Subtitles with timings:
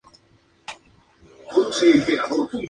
[1.47, 2.59] No pocas veces pasó hambre.